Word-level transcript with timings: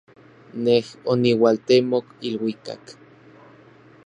Nej 0.65 0.85
oniualtemok 1.13 2.05
iluikak. 2.27 2.83